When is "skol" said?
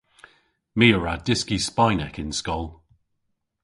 2.39-2.67